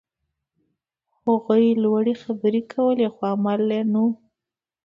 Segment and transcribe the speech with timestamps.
[1.23, 3.61] هغوی لوړې خبرې کولې، خو عمل
[3.93, 4.07] نه و.